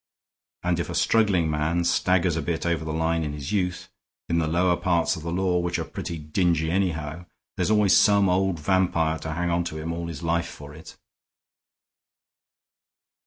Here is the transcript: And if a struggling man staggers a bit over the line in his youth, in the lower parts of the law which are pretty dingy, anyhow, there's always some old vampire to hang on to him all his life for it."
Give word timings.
And 0.63 0.79
if 0.79 0.89
a 0.89 0.95
struggling 0.95 1.47
man 1.47 1.83
staggers 1.83 2.35
a 2.35 2.41
bit 2.41 2.65
over 2.65 2.83
the 2.83 2.91
line 2.91 3.21
in 3.23 3.33
his 3.33 3.51
youth, 3.51 3.87
in 4.27 4.39
the 4.39 4.47
lower 4.47 4.75
parts 4.75 5.15
of 5.15 5.21
the 5.21 5.31
law 5.31 5.59
which 5.59 5.77
are 5.77 5.85
pretty 5.85 6.17
dingy, 6.17 6.71
anyhow, 6.71 7.27
there's 7.55 7.69
always 7.69 7.95
some 7.95 8.27
old 8.27 8.57
vampire 8.59 9.19
to 9.19 9.33
hang 9.33 9.51
on 9.51 9.63
to 9.65 9.77
him 9.77 9.93
all 9.93 10.07
his 10.07 10.23
life 10.23 10.47
for 10.49 10.73
it." 10.73 10.97